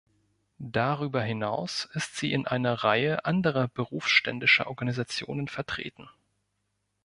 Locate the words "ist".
1.93-2.17